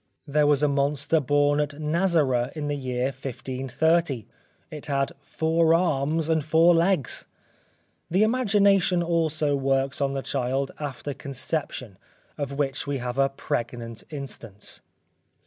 There 0.25 0.47
was 0.47 0.63
a 0.63 0.67
monster 0.67 1.19
born 1.19 1.59
at 1.59 1.79
Nazara 1.79 2.51
in 2.55 2.69
the 2.69 2.75
year 2.75 3.03
1530. 3.11 4.25
It 4.71 4.87
had 4.87 5.11
four 5.21 5.75
arms 5.75 6.27
and 6.27 6.43
four 6.43 6.73
legs. 6.73 7.27
The 8.09 8.23
imagination 8.23 9.03
also 9.03 9.55
works 9.55 10.01
on 10.01 10.15
the 10.15 10.23
child, 10.23 10.71
after 10.79 11.13
conception, 11.13 11.99
of 12.35 12.53
which 12.57 12.87
we 12.87 12.97
have 12.97 13.19
a 13.19 13.29
pregnant 13.29 14.03
instance. 14.09 14.81